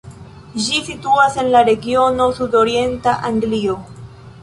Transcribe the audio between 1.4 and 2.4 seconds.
en la regiono